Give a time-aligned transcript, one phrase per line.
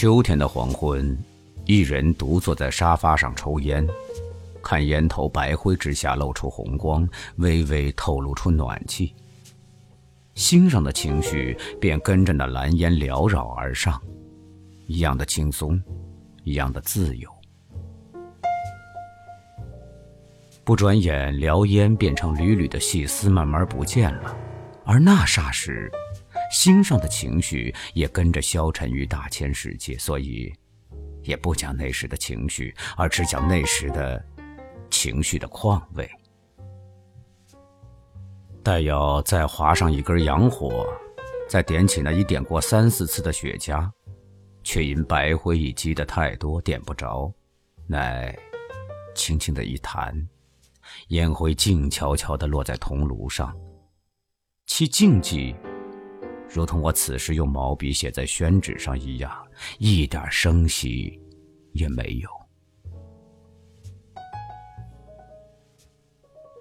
[0.00, 1.14] 秋天的黄昏，
[1.66, 3.86] 一人独坐在沙发上抽烟，
[4.62, 7.06] 看烟头白灰之下露出红光，
[7.36, 9.14] 微微透露出暖气。
[10.34, 14.00] 心上的情绪便跟着那蓝烟缭绕而上，
[14.86, 15.78] 一样的轻松，
[16.44, 17.28] 一样的自由。
[20.64, 24.34] 不转眼，燎烟变成缕缕的细丝，慢慢不见了。
[24.86, 25.92] 而那霎时，
[26.50, 29.96] 心上的情绪也跟着消沉于大千世界。
[29.96, 30.52] 所以，
[31.22, 34.22] 也不讲那时的情绪，而只讲那时的
[34.90, 36.10] 情绪的况味。
[38.62, 40.86] 待要再划上一根洋火，
[41.48, 43.90] 再点起那已点过三四次的雪茄，
[44.62, 47.32] 却因白灰已积得太多，点不着，
[47.86, 48.36] 乃
[49.14, 50.14] 轻轻的一弹。
[51.08, 53.56] 烟灰静悄悄地落在铜炉上，
[54.66, 55.54] 其静寂，
[56.52, 59.30] 如同我此时用毛笔写在宣纸上一样，
[59.78, 61.20] 一点声息
[61.72, 62.28] 也没有。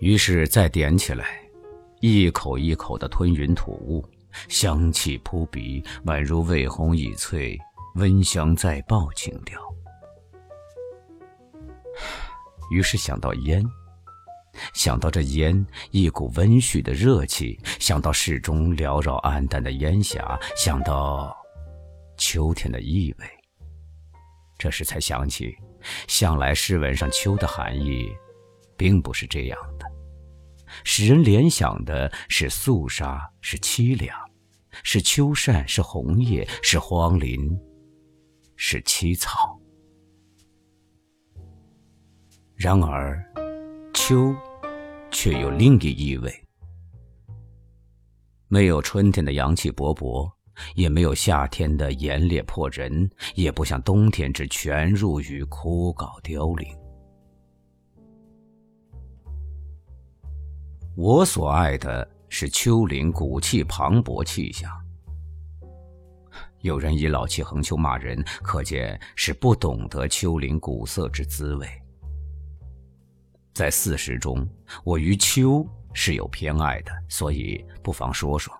[0.00, 1.40] 于是再点起来，
[2.00, 4.04] 一口一口的吞云吐雾，
[4.48, 7.56] 香气扑鼻，宛如味红已翠，
[7.94, 9.60] 温香再爆情调。
[12.70, 13.64] 于是想到烟。
[14.72, 21.36] 想到这烟，一股温煦的热气；想到市中缭绕暗淡的烟霞；想到
[22.16, 23.26] 秋天的意味。
[24.58, 25.54] 这时才想起，
[26.08, 28.08] 向来诗文上秋的含义，
[28.76, 29.86] 并不是这样的。
[30.82, 34.18] 使人联想的是肃杀，是凄凉，
[34.82, 37.58] 是秋扇，是红叶，是荒林，
[38.56, 39.60] 是凄草。
[42.54, 43.22] 然而，
[43.92, 44.34] 秋。
[45.18, 46.30] 却有另一意味。
[48.48, 50.30] 没有春天的阳气勃勃，
[50.74, 56.68] 也没有夏天的炎烈迫人，也不像冬天之全入于枯槁凋零。
[60.94, 64.70] 我所爱的是丘陵古气磅礴气象。
[66.60, 71.66] 有人以老气横秋骂人，可见是不懂得丘陵古色之滋味。
[73.56, 74.46] 在四时中，
[74.84, 78.52] 我于秋是有偏爱的，所以不妨说说。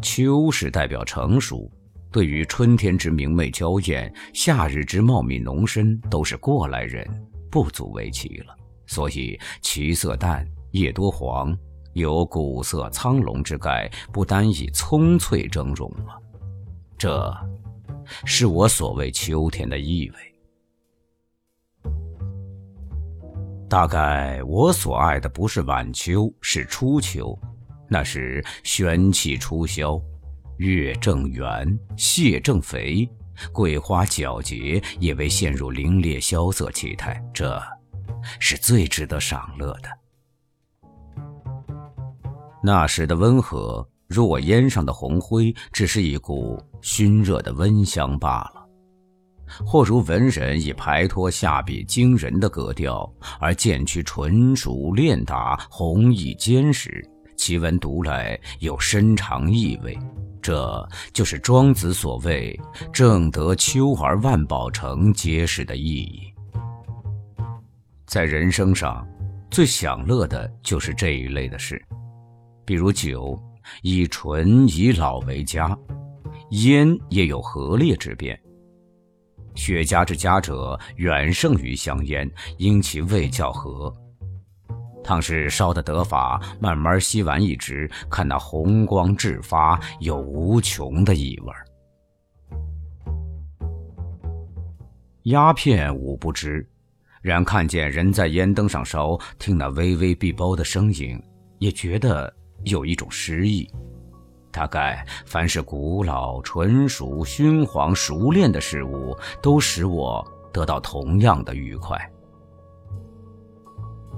[0.00, 1.68] 秋是代表成熟，
[2.12, 7.04] 对于春天之明媚娇艳，夏日之茂密浓深，都是过来人，
[7.50, 8.56] 不足为奇了。
[8.86, 11.58] 所以其色淡，叶多黄，
[11.94, 16.16] 有古色苍龙之概，不单以葱翠峥嵘了。
[16.96, 17.36] 这，
[18.24, 20.31] 是我所谓秋天的意味。
[23.72, 27.34] 大概我所爱的不是晚秋，是初秋。
[27.88, 29.98] 那时玄气初消，
[30.58, 31.66] 月正圆，
[31.96, 33.08] 蟹正肥，
[33.50, 37.18] 桂花皎洁，也未陷入凌冽萧瑟气态。
[37.32, 37.58] 这，
[38.38, 39.88] 是最值得赏乐的。
[42.62, 48.61] 那时的温和，如我烟上的红灰，只是一股熏热的温香罢了。
[49.64, 57.04] 或如文人以排脱下笔惊人的格调，而渐趋纯熟练达、弘毅坚实，
[57.36, 59.98] 其文读来有深长意味。
[60.40, 62.58] 这就是庄子所谓
[62.92, 66.20] “正得秋而万宝成”揭示的意义。
[68.06, 69.06] 在人生上，
[69.50, 71.80] 最享乐的就是这一类的事，
[72.64, 73.40] 比如酒，
[73.82, 75.78] 以醇以老为佳；
[76.50, 78.36] 烟也有和烈之变。
[79.54, 83.92] 雪茄之佳者，远胜于香烟，因其味较和。
[85.04, 91.52] 倘是烧得得法，慢慢吸完一支，看那红光炙发，有无穷的意味。
[95.24, 96.64] 鸦片吾不知，
[97.20, 101.20] 然看见人在烟灯上烧，听那微微闭包的声音，
[101.58, 102.32] 也觉得
[102.64, 103.68] 有一种诗意。
[104.52, 110.22] 大概凡是古老、纯熟、熏黄、熟练的事物，都使我
[110.52, 111.98] 得到同样的愉快。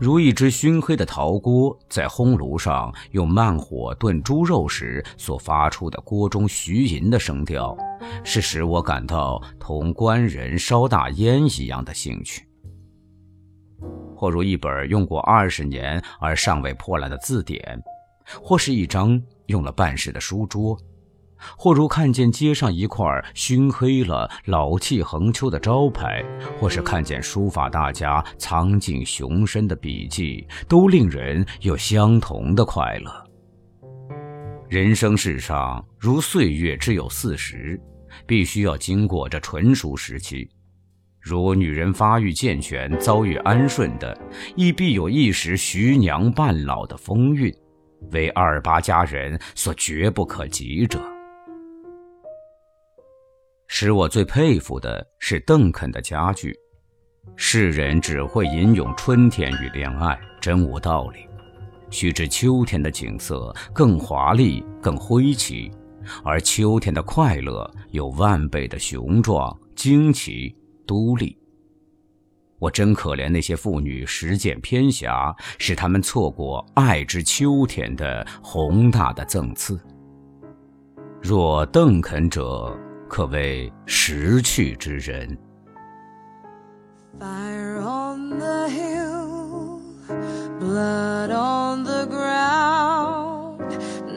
[0.00, 7.76] 如一只熏黑的陶锅，在烘炉上用慢火炖猪肉时所发出的锅中徐吟的声调，
[8.24, 12.48] 是使我感到同官人烧大烟一样的兴趣。
[14.16, 17.80] 或如一本用过二十年而尚未破烂的字典，
[18.42, 19.22] 或是一张。
[19.52, 20.76] 用了半世的书桌，
[21.58, 23.04] 或如看见街上一块
[23.34, 26.24] 熏黑了、老气横秋的招牌，
[26.58, 33.12] 或是看见书法大家苍劲雄深的笔迹，都令人有相同的快乐。
[34.68, 37.78] 人生世上，如岁月只有四十，
[38.26, 40.48] 必须要经过这纯熟时期。
[41.20, 44.18] 如女人发育健全、遭遇安顺的，
[44.56, 47.54] 亦必有一时徐娘半老的风韵，
[48.10, 51.00] 为二八佳人所绝不可及者。
[53.68, 56.54] 使我最佩服的是邓肯的家具，
[57.36, 61.26] 世人只会吟咏春天与恋爱，真无道理。
[61.90, 65.70] 须知秋天的景色更华丽、更灰奇，
[66.24, 70.54] 而秋天的快乐有万倍的雄壮、惊奇。
[70.84, 71.41] 独立。
[72.62, 79.76] 我真可怜那些妇女实践偏狭，使他们错过爱之秋天的宏大的赠赐。
[81.20, 82.72] 若邓肯者，
[83.08, 85.36] 可谓识趣之人。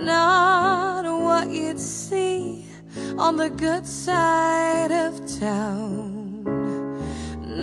[0.06, 1.03] not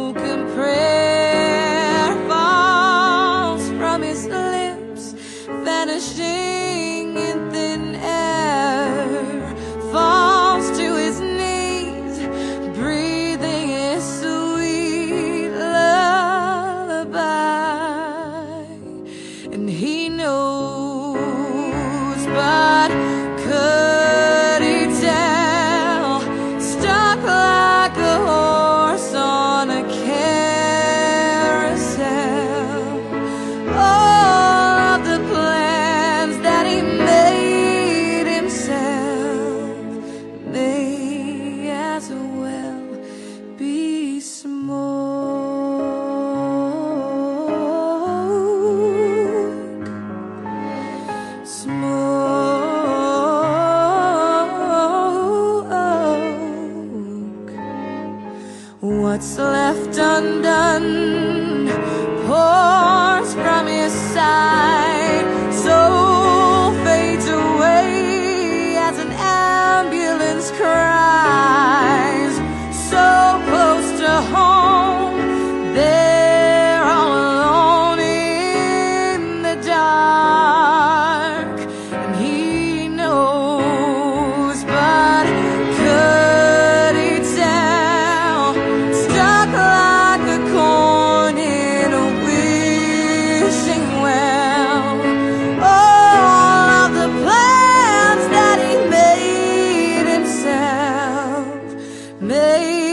[102.20, 102.87] May